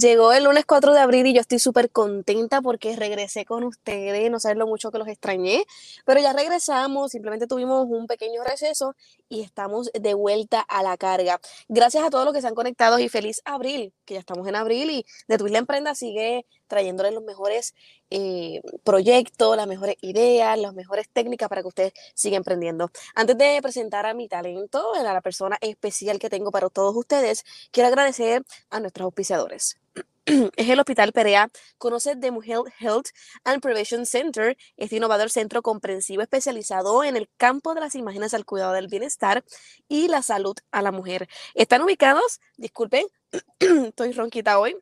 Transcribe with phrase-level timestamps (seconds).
[0.00, 4.30] Llegó el lunes 4 de abril y yo estoy súper contenta porque regresé con ustedes,
[4.30, 5.64] no saben lo mucho que los extrañé,
[6.06, 8.94] pero ya regresamos, simplemente tuvimos un pequeño receso
[9.30, 11.40] y estamos de vuelta a la carga.
[11.68, 14.56] Gracias a todos los que se han conectado y feliz abril, que ya estamos en
[14.56, 17.74] abril y de Twist la Emprenda sigue trayéndoles los mejores
[18.10, 22.90] eh, proyectos, las mejores ideas, las mejores técnicas para que ustedes sigan emprendiendo.
[23.14, 27.44] Antes de presentar a mi talento, a la persona especial que tengo para todos ustedes,
[27.70, 29.78] quiero agradecer a nuestros auspiciadores
[30.56, 31.50] es el Hospital Perea.
[31.78, 32.30] Conoce The
[32.78, 33.08] Health
[33.44, 38.44] and Prevention Center, este innovador centro comprensivo especializado en el campo de las imágenes al
[38.44, 39.44] cuidado del bienestar
[39.88, 41.28] y la salud a la mujer.
[41.54, 43.06] Están ubicados, disculpen,
[43.58, 44.76] estoy ronquita hoy.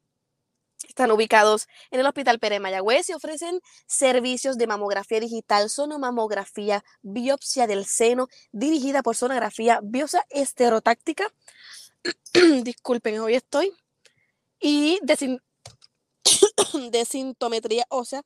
[0.89, 7.67] Están ubicados en el Hospital Pere Mayagüez y ofrecen servicios de mamografía digital, sonomamografía, biopsia
[7.67, 11.27] del seno, dirigida por sonografía, biopsia esterotáctica.
[12.63, 13.75] Disculpen, hoy estoy
[14.61, 15.41] y de,
[16.91, 18.23] de sintometría ósea,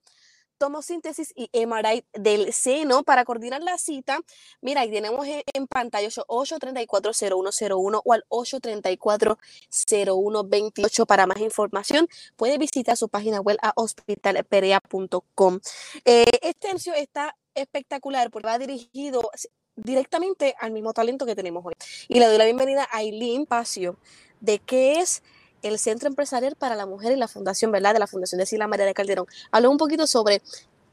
[0.62, 4.20] tomosíntesis y MRI del seno para coordinar la cita.
[4.60, 12.06] Mira, ahí tenemos en pantalla 834-0101 o al 834-0128 para más información.
[12.36, 15.58] Puede visitar su página web a hospitalperea.com.
[16.04, 19.32] Eh, este anuncio está espectacular porque va dirigido
[19.74, 21.74] directamente al mismo talento que tenemos hoy.
[22.06, 23.98] Y le doy la bienvenida a Aileen Pacio,
[24.40, 25.24] de qué es
[25.62, 27.94] el Centro Empresarial para la Mujer y la Fundación, ¿verdad?
[27.94, 29.26] De la Fundación de Sila María de Calderón.
[29.50, 30.42] Hablo un poquito sobre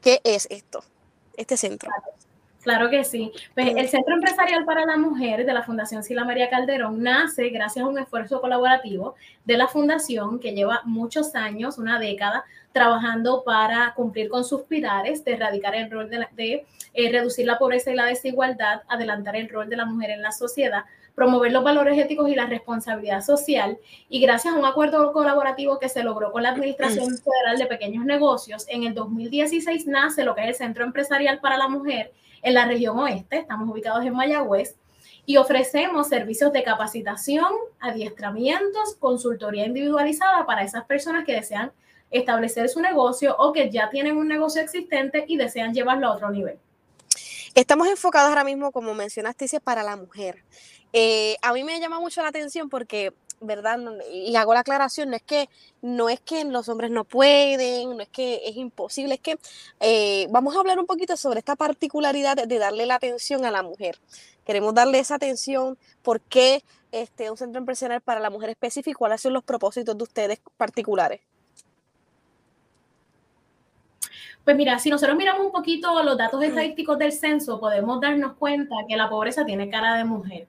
[0.00, 0.82] qué es esto,
[1.36, 1.90] este centro.
[2.62, 3.32] Claro que sí.
[3.54, 7.84] Pues el Centro Empresarial para la Mujer de la Fundación Sila María Calderón nace gracias
[7.84, 9.14] a un esfuerzo colaborativo
[9.46, 15.24] de la Fundación que lleva muchos años, una década, trabajando para cumplir con sus pilares
[15.24, 19.48] de erradicar el rol de, de eh, reducir la pobreza y la desigualdad, adelantar el
[19.48, 20.84] rol de la mujer en la sociedad,
[21.14, 23.78] promover los valores éticos y la responsabilidad social.
[24.08, 28.04] Y gracias a un acuerdo colaborativo que se logró con la Administración Federal de Pequeños
[28.04, 32.12] Negocios, en el 2016 nace lo que es el Centro Empresarial para la Mujer
[32.42, 33.38] en la región oeste.
[33.38, 34.76] Estamos ubicados en Mayagüez
[35.26, 41.72] y ofrecemos servicios de capacitación, adiestramientos, consultoría individualizada para esas personas que desean
[42.10, 46.30] establecer su negocio o que ya tienen un negocio existente y desean llevarlo a otro
[46.30, 46.58] nivel.
[47.56, 50.44] Estamos enfocados ahora mismo, como mencionaste, para la mujer.
[50.92, 53.76] Eh, a mí me llama mucho la atención porque, ¿verdad?
[54.12, 55.48] Y hago la aclaración, no es que
[55.82, 59.38] no es que los hombres no pueden, no es que es imposible, es que
[59.80, 63.64] eh, vamos a hablar un poquito sobre esta particularidad de darle la atención a la
[63.64, 63.98] mujer.
[64.46, 66.62] Queremos darle esa atención, ¿por qué
[66.92, 69.00] este, un centro empresarial para la mujer específico?
[69.00, 71.20] ¿Cuáles son los propósitos de ustedes particulares?
[74.50, 78.74] Pues mira, si nosotros miramos un poquito los datos estadísticos del censo, podemos darnos cuenta
[78.88, 80.48] que la pobreza tiene cara de mujer.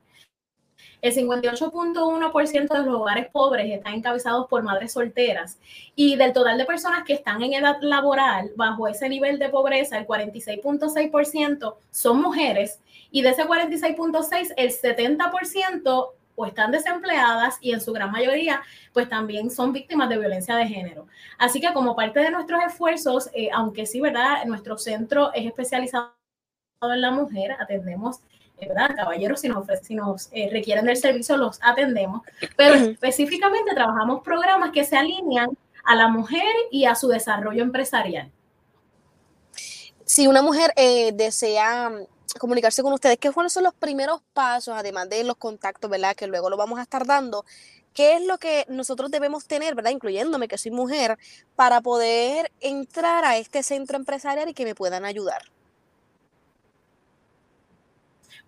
[1.03, 5.59] El 58.1% de los hogares pobres están encabezados por madres solteras
[5.95, 9.99] y del total de personas que están en edad laboral bajo ese nivel de pobreza,
[9.99, 12.79] el 46.6% son mujeres
[13.11, 16.09] y de ese 46.6, el 70%
[16.41, 18.61] o están desempleadas y en su gran mayoría
[18.93, 21.07] pues también son víctimas de violencia de género.
[21.37, 24.43] Así que como parte de nuestros esfuerzos, eh, aunque sí, ¿verdad?
[24.45, 26.13] Nuestro centro es especializado
[26.81, 28.21] en la mujer, atendemos
[28.67, 28.95] ¿verdad?
[28.95, 32.21] Caballeros, si nos, si nos eh, requieren del servicio, los atendemos,
[32.55, 35.49] pero específicamente trabajamos programas que se alinean
[35.83, 38.31] a la mujer y a su desarrollo empresarial.
[40.05, 41.91] Si una mujer eh, desea
[42.33, 46.15] comunicarse con ustedes, ¿qué son los primeros pasos, además de los contactos, ¿verdad?
[46.15, 47.45] Que luego lo vamos a estar dando.
[47.93, 49.91] ¿Qué es lo que nosotros debemos tener, ¿verdad?
[49.91, 51.17] Incluyéndome que soy mujer,
[51.55, 55.41] para poder entrar a este centro empresarial y que me puedan ayudar?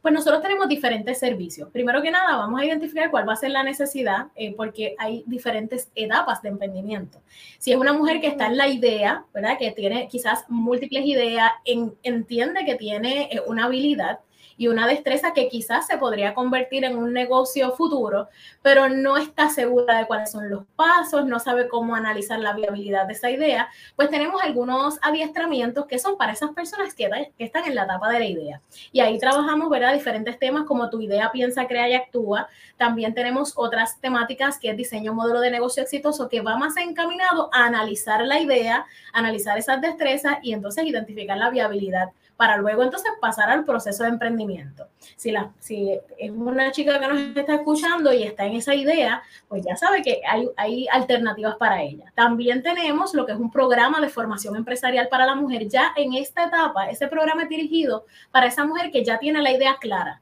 [0.03, 1.69] Pues nosotros tenemos diferentes servicios.
[1.71, 5.23] Primero que nada, vamos a identificar cuál va a ser la necesidad, eh, porque hay
[5.27, 7.21] diferentes etapas de emprendimiento.
[7.57, 9.57] Si es una mujer que está en la idea, ¿verdad?
[9.57, 14.19] Que tiene quizás múltiples ideas, entiende que tiene eh, una habilidad,
[14.57, 18.29] y una destreza que quizás se podría convertir en un negocio futuro,
[18.61, 23.07] pero no está segura de cuáles son los pasos, no sabe cómo analizar la viabilidad
[23.07, 27.75] de esa idea, pues tenemos algunos adiestramientos que son para esas personas que, están en
[27.75, 28.61] la etapa de la idea.
[28.91, 29.93] Y ahí trabajamos, ¿verdad?
[29.93, 32.47] Diferentes temas como tu idea piensa, crea y actúa.
[32.77, 37.49] También tenemos otras temáticas que es diseño modelo de negocio exitoso que va más encaminado
[37.53, 43.11] a analizar la idea, analizar esas destrezas y entonces identificar la viabilidad para luego entonces
[43.21, 44.87] pasar al proceso de emprendimiento.
[45.15, 49.21] Si, la, si es una chica que nos está escuchando y está en esa idea,
[49.47, 52.11] pues ya sabe que hay, hay alternativas para ella.
[52.15, 55.67] También tenemos lo que es un programa de formación empresarial para la mujer.
[55.67, 59.51] Ya en esta etapa, ese programa es dirigido para esa mujer que ya tiene la
[59.51, 60.21] idea clara.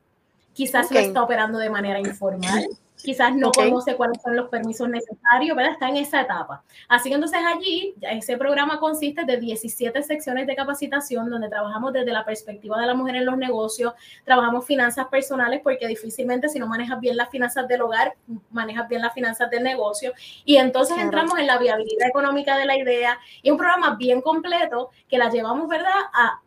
[0.54, 2.68] Quizás lo está operando de manera informal
[3.04, 5.74] quizás no conoce cuáles son los permisos necesarios, ¿verdad?
[5.74, 6.64] Está en esa etapa.
[6.88, 12.12] Así que entonces allí, ese programa consiste de 17 secciones de capacitación donde trabajamos desde
[12.12, 13.94] la perspectiva de la mujer en los negocios,
[14.26, 18.16] trabajamos finanzas personales porque difícilmente si no manejas bien las finanzas del hogar,
[18.52, 20.14] manejas bien las finanzas del negocio
[20.46, 24.90] y entonces entramos en la viabilidad económica de la idea y un programa bien completo
[25.08, 25.92] que la llevamos, ¿verdad?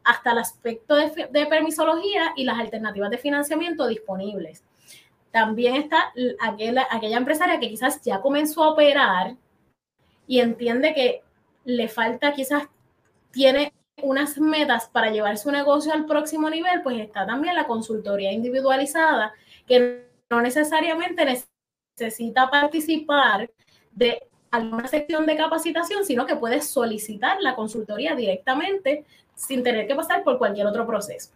[0.04, 4.62] hasta el aspecto de, de permisología y las alternativas de financiamiento disponibles
[5.34, 9.34] también está aquella, empresaria que quizás ya comenzó a operar
[10.28, 11.24] y entiende que
[11.64, 12.68] le falta, quizás
[13.32, 18.30] tiene unas metas para llevar su negocio al próximo nivel, pues está también la consultoría
[18.30, 19.32] individualizada,
[19.66, 21.42] que no necesariamente
[21.98, 23.50] necesita participar
[23.90, 29.04] de alguna sección de capacitación, sino que puede solicitar la consultoría directamente
[29.34, 31.32] sin tener que pasar por cualquier otro proceso.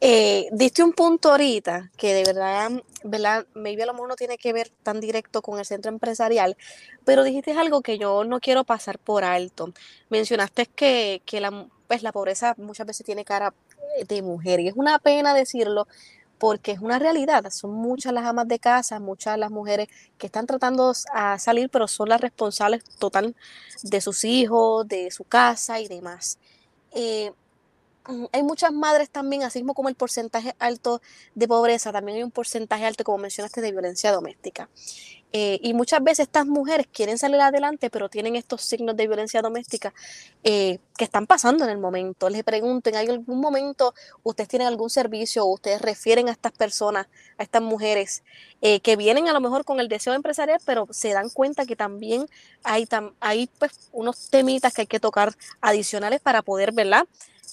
[0.00, 2.70] Eh, diste un punto ahorita que de verdad,
[3.02, 3.46] ¿verdad?
[3.54, 6.56] Maybe a lo mejor no tiene que ver tan directo con el centro empresarial,
[7.04, 9.72] pero dijiste algo que yo no quiero pasar por alto.
[10.08, 13.52] Mencionaste que, que la, pues, la pobreza muchas veces tiene cara
[14.06, 15.88] de mujer y es una pena decirlo
[16.38, 17.44] porque es una realidad.
[17.50, 21.88] Son muchas las amas de casa, muchas las mujeres que están tratando a salir, pero
[21.88, 23.34] son las responsables total
[23.82, 26.38] de sus hijos, de su casa y demás.
[26.92, 27.32] Eh,
[28.32, 31.00] hay muchas madres también, así como el porcentaje alto
[31.34, 34.68] de pobreza, también hay un porcentaje alto, como mencionaste, de violencia doméstica.
[35.32, 39.42] Eh, y muchas veces estas mujeres quieren salir adelante, pero tienen estos signos de violencia
[39.42, 39.92] doméstica
[40.42, 42.30] eh, que están pasando en el momento.
[42.30, 47.08] Les pregunto, ¿en algún momento ustedes tienen algún servicio o ustedes refieren a estas personas,
[47.36, 48.22] a estas mujeres
[48.62, 51.76] eh, que vienen a lo mejor con el deseo empresarial, pero se dan cuenta que
[51.76, 52.26] también
[52.62, 52.88] hay,
[53.20, 57.06] hay pues, unos temitas que hay que tocar adicionales para poder, ¿verdad?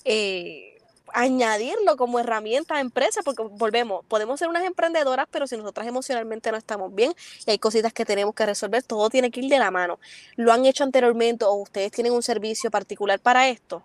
[0.06, 0.75] Eh,
[1.14, 6.52] añadirlo como herramienta a empresa, porque volvemos, podemos ser unas emprendedoras, pero si nosotras emocionalmente
[6.52, 7.14] no estamos bien
[7.46, 10.00] y hay cositas que tenemos que resolver, todo tiene que ir de la mano.
[10.36, 13.84] ¿Lo han hecho anteriormente o ustedes tienen un servicio particular para esto?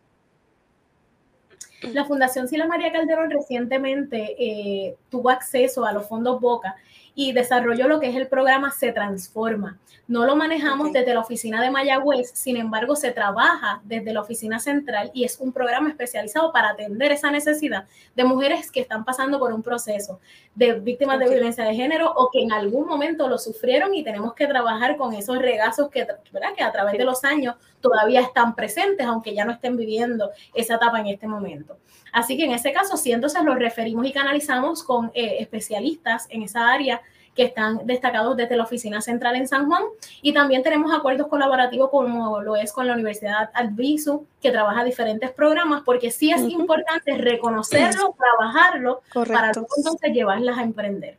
[1.82, 6.76] La Fundación Sila María Calderón recientemente eh, tuvo acceso a los fondos Boca
[7.14, 9.78] y desarrolló lo que es el programa Se Transforma.
[10.10, 14.58] No lo manejamos desde la oficina de Mayagüez, sin embargo se trabaja desde la oficina
[14.58, 17.84] central y es un programa especializado para atender esa necesidad
[18.16, 20.18] de mujeres que están pasando por un proceso
[20.54, 24.34] de víctimas de violencia de género o que en algún momento lo sufrieron y tenemos
[24.34, 26.54] que trabajar con esos regazos que, ¿verdad?
[26.56, 30.74] que a través de los años todavía están presentes, aunque ya no estén viviendo esa
[30.74, 31.78] etapa en este momento.
[32.12, 36.42] Así que en ese caso, sí, entonces los referimos y canalizamos con eh, especialistas en
[36.42, 37.00] esa área
[37.40, 39.82] que están destacados desde la oficina central en San Juan.
[40.20, 45.30] Y también tenemos acuerdos colaborativos como lo es con la Universidad Advisu, que trabaja diferentes
[45.30, 51.16] programas, porque sí es importante reconocerlo, trabajarlo para entonces llevarlas a emprender.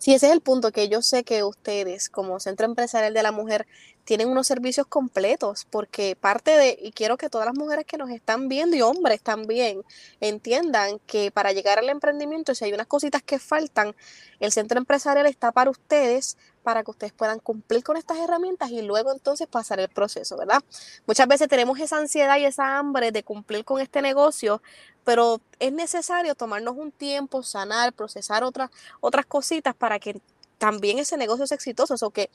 [0.00, 3.32] Sí, ese es el punto que yo sé que ustedes como Centro Empresarial de la
[3.32, 3.66] Mujer
[4.04, 8.08] tienen unos servicios completos, porque parte de, y quiero que todas las mujeres que nos
[8.08, 9.82] están viendo y hombres también
[10.20, 13.94] entiendan que para llegar al emprendimiento, si hay unas cositas que faltan,
[14.40, 18.82] el centro empresarial está para ustedes, para que ustedes puedan cumplir con estas herramientas y
[18.82, 20.62] luego entonces pasar el proceso, ¿verdad?
[21.06, 24.62] Muchas veces tenemos esa ansiedad y esa hambre de cumplir con este negocio,
[25.04, 28.70] pero es necesario tomarnos un tiempo, sanar, procesar otras,
[29.00, 30.20] otras cositas para que
[30.60, 31.94] también ese negocio es exitoso.
[32.06, 32.30] O que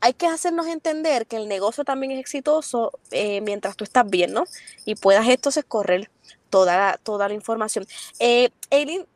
[0.00, 4.32] hay que hacernos entender que el negocio también es exitoso eh, mientras tú estás bien,
[4.32, 4.44] ¿no?
[4.84, 6.10] Y puedas entonces correr
[6.48, 7.86] toda, toda la información.
[8.18, 9.06] Eh, Eileen,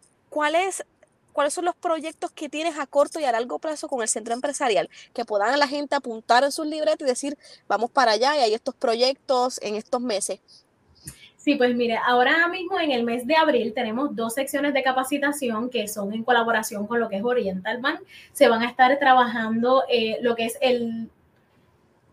[1.33, 4.35] ¿cuáles son los proyectos que tienes a corto y a largo plazo con el centro
[4.35, 4.89] empresarial?
[5.13, 8.41] Que puedan a la gente apuntar en sus libretos y decir, vamos para allá y
[8.41, 10.41] hay estos proyectos en estos meses.
[11.41, 15.71] Sí, pues mire, ahora mismo en el mes de abril tenemos dos secciones de capacitación
[15.71, 18.01] que son en colaboración con lo que es Oriental Bank.
[18.35, 21.09] Se van a estar trabajando eh, lo que es el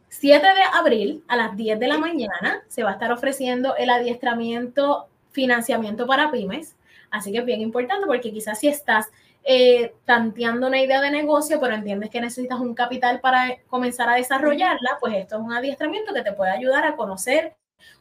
[0.07, 2.63] 7 de abril a las 10 de la mañana.
[2.69, 6.76] Se va a estar ofreciendo el adiestramiento financiamiento para pymes.
[7.11, 9.07] Así que es bien importante porque quizás si estás
[9.43, 14.15] eh, tanteando una idea de negocio, pero entiendes que necesitas un capital para comenzar a
[14.15, 17.55] desarrollarla, pues esto es un adiestramiento que te puede ayudar a conocer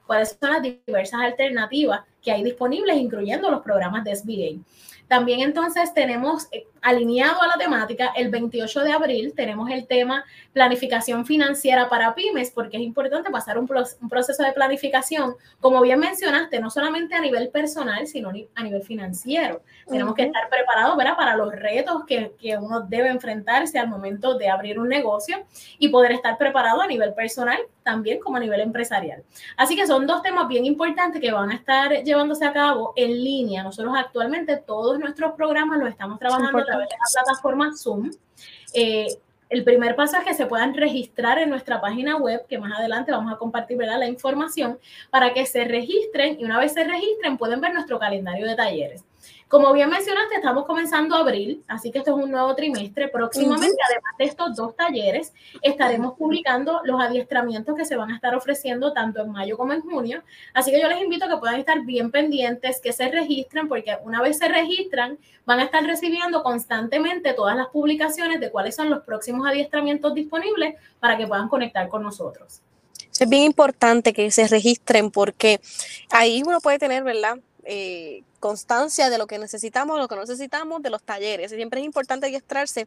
[0.06, 4.62] cuáles son las diversas alternativas que hay disponibles, incluyendo los programas de SBA.
[5.08, 10.24] También entonces tenemos eh, alineado a la temática, el 28 de abril tenemos el tema
[10.52, 16.58] planificación financiera para pymes, porque es importante pasar un, proceso de planificación, como bien mencionaste,
[16.60, 19.62] no solamente a nivel personal, sino a nivel financiero.
[19.88, 24.48] Tenemos que estar preparados para los retos que, que uno debe enfrentarse al momento de
[24.48, 25.44] abrir un negocio
[25.78, 29.22] y poder estar preparado a nivel personal también como a nivel empresarial.
[29.56, 33.12] Así que son dos temas bien importantes que van a estar llevándose a cabo en
[33.12, 33.62] línea.
[33.62, 38.10] Nosotros actualmente todos nuestros programas los estamos trabajando a través de la plataforma Zoom.
[38.74, 39.08] Eh,
[39.48, 43.10] el primer paso es que se puedan registrar en nuestra página web, que más adelante
[43.10, 47.62] vamos a compartir la información, para que se registren y una vez se registren pueden
[47.62, 49.02] ver nuestro calendario de talleres.
[49.48, 53.08] Como bien mencionaste, estamos comenzando abril, así que esto es un nuevo trimestre.
[53.08, 58.34] Próximamente, además de estos dos talleres, estaremos publicando los adiestramientos que se van a estar
[58.34, 60.24] ofreciendo tanto en mayo como en junio.
[60.52, 63.96] Así que yo les invito a que puedan estar bien pendientes, que se registren, porque
[64.02, 68.90] una vez se registran, van a estar recibiendo constantemente todas las publicaciones de cuáles son
[68.90, 72.62] los próximos adiestramientos disponibles para que puedan conectar con nosotros.
[73.18, 75.60] Es bien importante que se registren porque
[76.10, 77.38] ahí uno puede tener, ¿verdad?
[77.68, 81.50] Eh, constancia de lo que necesitamos, lo que no necesitamos, de los talleres.
[81.50, 82.86] Siempre es importante adiestrarse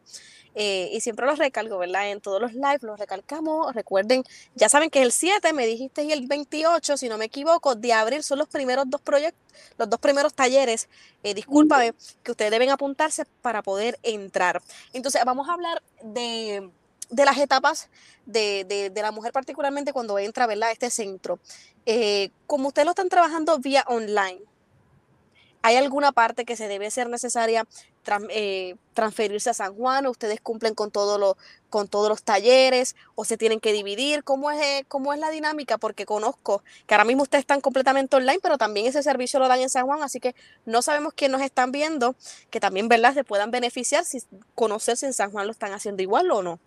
[0.54, 2.10] eh, y siempre los recalco, ¿verdad?
[2.10, 3.74] En todos los lives los recalcamos.
[3.74, 7.74] Recuerden, ya saben que el 7, me dijiste, y el 28, si no me equivoco,
[7.74, 9.42] de abril son los primeros dos proyectos,
[9.76, 10.88] los dos primeros talleres,
[11.24, 14.62] eh, discúlpame, que ustedes deben apuntarse para poder entrar.
[14.94, 16.70] Entonces, vamos a hablar de
[17.10, 17.88] de las etapas
[18.24, 20.68] de, de, la mujer, particularmente cuando entra ¿verdad?
[20.68, 21.40] a este centro.
[21.86, 24.40] Eh, como ustedes lo están trabajando vía online,
[25.62, 27.66] ¿Hay alguna parte que se debe ser necesaria
[28.30, 30.06] eh, transferirse a San Juan?
[30.06, 31.36] ¿Ustedes cumplen con, todo
[31.68, 34.24] con todos los talleres o se tienen que dividir?
[34.24, 35.76] ¿Cómo es, eh, ¿Cómo es la dinámica?
[35.76, 39.60] Porque conozco que ahora mismo ustedes están completamente online, pero también ese servicio lo dan
[39.60, 42.14] en San Juan, así que no sabemos quién nos están viendo,
[42.48, 43.12] que también ¿verdad?
[43.12, 44.22] se puedan beneficiar si
[44.54, 46.58] conocer si en San Juan lo están haciendo igual o no.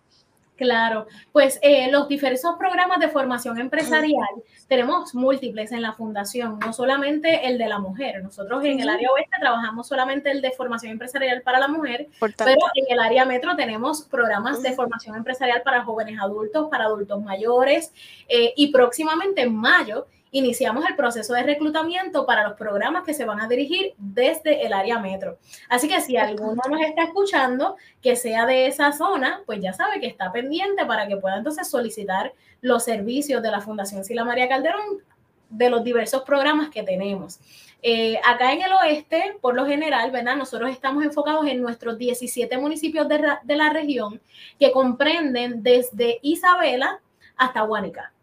[0.56, 4.28] Claro, pues eh, los diversos programas de formación empresarial
[4.68, 8.22] tenemos múltiples en la fundación, no solamente el de la mujer.
[8.22, 12.60] Nosotros en el área oeste trabajamos solamente el de formación empresarial para la mujer, pero
[12.74, 17.92] en el área metro tenemos programas de formación empresarial para jóvenes adultos, para adultos mayores
[18.28, 23.24] eh, y próximamente en mayo iniciamos el proceso de reclutamiento para los programas que se
[23.24, 25.38] van a dirigir desde el área metro.
[25.68, 30.00] Así que si alguno nos está escuchando que sea de esa zona, pues ya sabe
[30.00, 34.48] que está pendiente para que pueda entonces solicitar los servicios de la Fundación Sila María
[34.48, 35.04] Calderón
[35.50, 37.38] de los diversos programas que tenemos.
[37.80, 40.34] Eh, acá en el oeste, por lo general, ¿verdad?
[40.34, 44.20] Nosotros estamos enfocados en nuestros 17 municipios de, de la región
[44.58, 46.98] que comprenden desde Isabela
[47.36, 48.13] hasta Huánica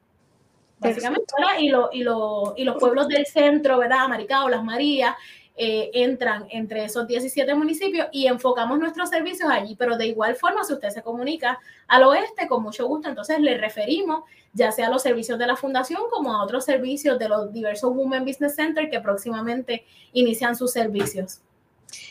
[0.82, 4.08] básicamente, Y, y, y, los pueblos del centro, ¿verdad?
[4.10, 5.16] Maricao, Las Marías,
[5.56, 10.64] eh, entran entre esos 17 municipios y enfocamos nuestros servicios allí, pero de igual forma,
[10.64, 14.24] si usted se comunica al oeste, con mucho gusto, entonces le referimos
[14.54, 17.92] ya sea a los servicios de la fundación como a otros servicios de los diversos
[17.94, 21.42] Women Business Center que próximamente inician sus servicios.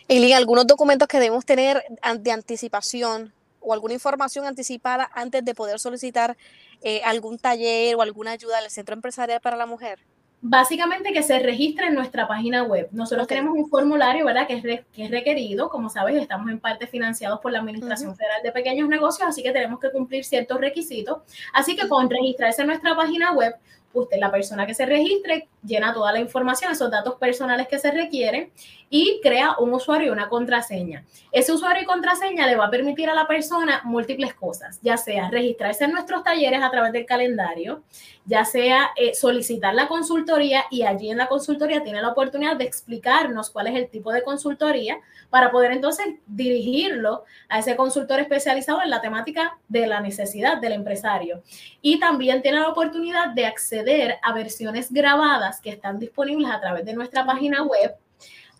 [0.06, 1.82] Y algunos documentos que debemos tener
[2.18, 6.36] de anticipación o alguna información anticipada antes de poder solicitar
[6.82, 10.00] eh, algún taller o alguna ayuda del Centro Empresarial para la Mujer?
[10.42, 12.88] Básicamente que se registre en nuestra página web.
[12.92, 14.46] Nosotros tenemos un formulario, ¿verdad?
[14.46, 15.68] Que es, que es requerido.
[15.68, 19.52] Como sabes, estamos en parte financiados por la Administración Federal de Pequeños Negocios, así que
[19.52, 21.18] tenemos que cumplir ciertos requisitos.
[21.52, 23.54] Así que con registrarse en nuestra página web,
[23.92, 27.90] usted, la persona que se registre, llena toda la información, esos datos personales que se
[27.90, 28.50] requieren
[28.88, 31.04] y crea un usuario y una contraseña.
[31.32, 35.30] Ese usuario y contraseña le va a permitir a la persona múltiples cosas, ya sea
[35.30, 37.82] registrarse en nuestros talleres a través del calendario,
[38.24, 42.64] ya sea eh, solicitar la consultoría y allí en la consultoría tiene la oportunidad de
[42.64, 44.98] explicarnos cuál es el tipo de consultoría
[45.30, 50.72] para poder entonces dirigirlo a ese consultor especializado en la temática de la necesidad del
[50.72, 51.42] empresario.
[51.80, 53.79] Y también tiene la oportunidad de acceder
[54.22, 57.94] a versiones grabadas que están disponibles a través de nuestra página web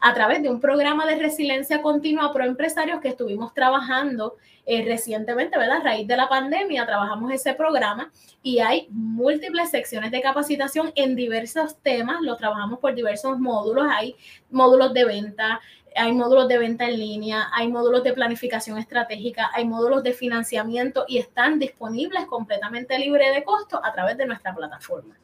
[0.01, 4.37] a través de un programa de resiliencia continua pro empresarios que estuvimos trabajando
[4.73, 5.79] eh, recientemente, ¿verdad?
[5.79, 11.17] A raíz de la pandemia trabajamos ese programa y hay múltiples secciones de capacitación en
[11.17, 14.15] diversos temas, lo trabajamos por diversos módulos, hay
[14.49, 15.61] módulos de venta,
[15.97, 21.05] hay módulos de venta en línea, hay módulos de planificación estratégica, hay módulos de financiamiento
[21.09, 25.19] y están disponibles completamente libre de costo a través de nuestra plataforma.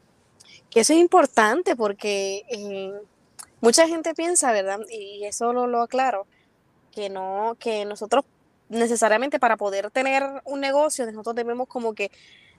[0.69, 3.01] Que eso es importante porque eh,
[3.61, 4.81] mucha gente piensa, ¿verdad?
[4.91, 6.27] Y eso lo, lo aclaro,
[6.91, 8.25] que no, que nosotros
[8.69, 12.11] necesariamente para poder tener un negocio, nosotros debemos como que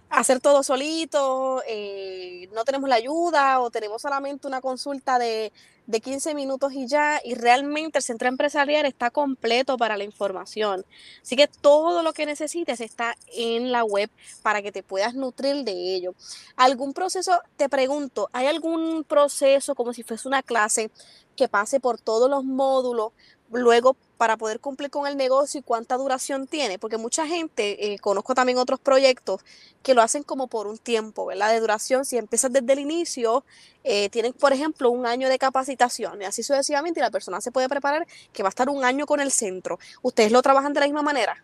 [0.09, 5.51] hacer todo solito, eh, no tenemos la ayuda o tenemos solamente una consulta de,
[5.85, 10.85] de 15 minutos y ya, y realmente el centro empresarial está completo para la información.
[11.21, 14.09] Así que todo lo que necesites está en la web
[14.43, 16.13] para que te puedas nutrir de ello.
[16.55, 20.89] ¿Algún proceso, te pregunto, hay algún proceso como si fuese una clase
[21.35, 23.13] que pase por todos los módulos
[23.51, 27.99] luego para poder cumplir con el negocio y cuánta duración tiene, porque mucha gente, eh,
[27.99, 29.41] conozco también otros proyectos
[29.83, 31.51] que lo hacen como por un tiempo, ¿verdad?
[31.51, 33.43] De duración, si empiezas desde el inicio,
[33.83, 37.51] eh, tienen, por ejemplo, un año de capacitación y así sucesivamente y la persona se
[37.51, 39.79] puede preparar que va a estar un año con el centro.
[40.01, 41.43] ¿Ustedes lo trabajan de la misma manera?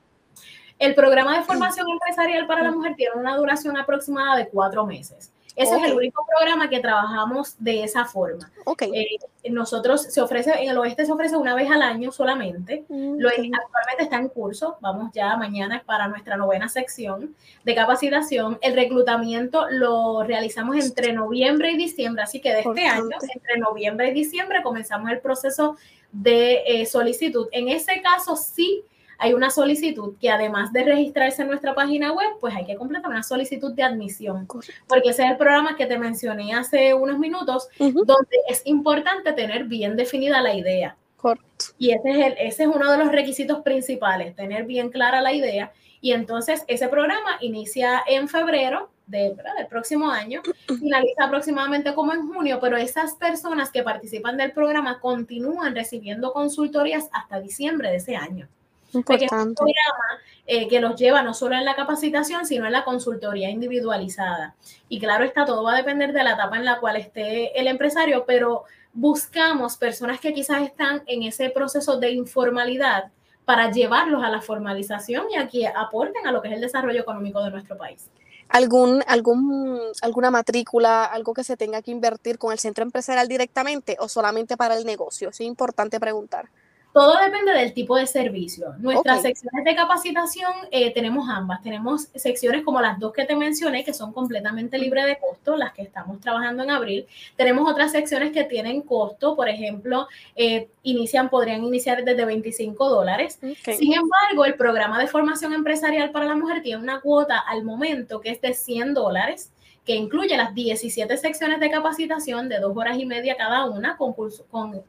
[0.80, 5.32] El programa de formación empresarial para la mujer tiene una duración aproximada de cuatro meses.
[5.56, 8.52] Ese es el único programa que trabajamos de esa forma.
[8.66, 8.92] Okay.
[8.94, 12.86] Eh, nosotros se ofrece, en el oeste se ofrece una vez al año solamente.
[12.90, 14.78] Mm, lo, actualmente está en curso.
[14.82, 18.58] Vamos ya mañana para nuestra novena sección de capacitación.
[18.62, 24.10] El reclutamiento lo realizamos entre noviembre y diciembre, así que de este año, entre noviembre
[24.10, 25.78] y diciembre, comenzamos el proceso
[26.12, 27.48] de eh, solicitud.
[27.52, 28.86] En ese caso, sí
[29.24, 33.10] hay una solicitud que además de registrarse en nuestra página web, pues hay que completar
[33.10, 34.46] una solicitud de admisión,
[34.86, 39.64] porque ese es el programa que te mencioné hace unos minutos, donde es importante tener
[39.64, 40.98] bien definida la idea.
[41.16, 41.68] Correcto.
[41.78, 45.32] Y ese es, el, ese es uno de los requisitos principales, tener bien clara la
[45.32, 45.72] idea.
[46.02, 52.28] Y entonces ese programa inicia en febrero de, del próximo año, finaliza aproximadamente como en
[52.28, 58.18] junio, pero esas personas que participan del programa continúan recibiendo consultorías hasta diciembre de ese
[58.18, 58.50] año.
[58.94, 62.72] Porque es un programa eh, que los lleva no solo en la capacitación, sino en
[62.72, 64.56] la consultoría individualizada.
[64.90, 67.68] Y claro está, todo va a depender de la etapa en la cual esté el
[67.68, 73.12] empresario, pero buscamos personas que quizás están en ese proceso de informalidad
[73.46, 77.02] para llevarlos a la formalización y a que aporten a lo que es el desarrollo
[77.02, 78.10] económico de nuestro país.
[78.50, 83.98] ¿Algún, algún, ¿Alguna matrícula, algo que se tenga que invertir con el centro empresarial directamente
[84.00, 85.30] o solamente para el negocio?
[85.30, 86.50] Es importante preguntar.
[86.94, 88.76] Todo depende del tipo de servicio.
[88.78, 91.64] Nuestras secciones de capacitación eh, tenemos ambas.
[91.64, 95.74] Tenemos secciones como las dos que te mencioné, que son completamente libres de costo, las
[95.74, 97.08] que estamos trabajando en abril.
[97.36, 103.40] Tenemos otras secciones que tienen costo, por ejemplo, eh, inician, podrían iniciar desde 25 dólares.
[103.42, 108.22] Sin embargo, el programa de formación empresarial para la mujer tiene una cuota al momento
[108.22, 109.53] que es de 100 dólares
[109.86, 114.14] que incluye las 17 secciones de capacitación de dos horas y media cada una, con,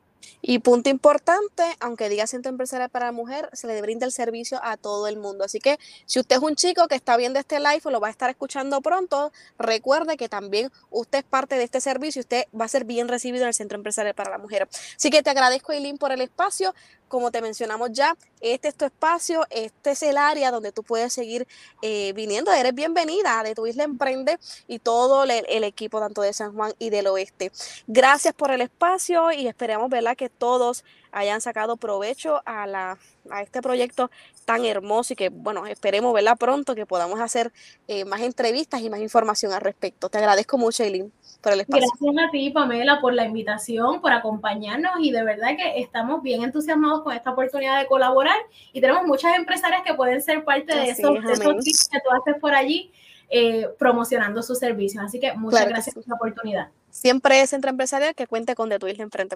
[0.40, 4.60] Y punto importante, aunque diga Centro Empresarial para la Mujer, se le brinda el servicio
[4.62, 5.44] a todo el mundo.
[5.44, 8.08] Así que si usted es un chico que está viendo este live o lo va
[8.08, 12.44] a estar escuchando pronto, recuerde que también usted es parte de este servicio y usted
[12.58, 14.68] va a ser bien recibido en el Centro Empresarial para la Mujer.
[14.96, 16.74] Así que te agradezco, Eileen, por el espacio
[17.12, 21.12] como te mencionamos ya, este es tu espacio, este es el área donde tú puedes
[21.12, 21.46] seguir
[21.82, 22.50] eh, viniendo.
[22.50, 26.88] Eres bienvenida de tu isla Emprende y todo el, equipo tanto de San Juan y
[26.88, 27.52] del oeste.
[27.86, 32.98] Gracias por el espacio y esperamos verla que todos hayan sacado provecho a, la,
[33.30, 34.10] a este proyecto
[34.44, 37.52] tan hermoso y que, bueno, esperemos verla pronto, que podamos hacer
[37.86, 40.08] eh, más entrevistas y más información al respecto.
[40.08, 41.86] Te agradezco mucho, Eileen, por el espacio.
[42.00, 46.42] Gracias a ti, Pamela, por la invitación, por acompañarnos y de verdad que estamos bien
[46.42, 48.36] entusiasmados con esta oportunidad de colaborar
[48.72, 52.40] y tenemos muchas empresarias que pueden ser parte de, esos, de esos que tú haces
[52.40, 52.90] por allí.
[53.34, 55.02] Eh, promocionando sus servicios.
[55.02, 56.68] Así que muchas gracias por la oportunidad.
[56.92, 58.86] Siempre es entre empresarial que cuente con De Tu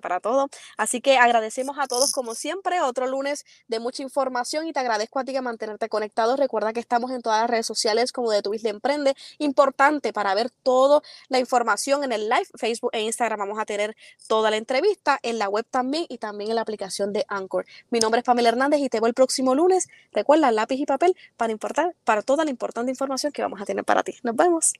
[0.00, 0.48] para todo.
[0.76, 2.82] Así que agradecemos a todos como siempre.
[2.82, 6.36] Otro lunes de mucha información y te agradezco a ti que mantenerte conectado.
[6.36, 9.16] Recuerda que estamos en todas las redes sociales como De Tu Emprende.
[9.38, 13.38] Importante para ver toda la información en el live, Facebook e Instagram.
[13.38, 13.96] Vamos a tener
[14.28, 17.64] toda la entrevista en la web también y también en la aplicación de Anchor.
[17.90, 19.88] Mi nombre es Pamela Hernández y te veo el próximo lunes.
[20.12, 23.84] Recuerda lápiz y papel para, importar, para toda la importante información que vamos a tener
[23.84, 24.14] para ti.
[24.22, 24.74] Nos vemos.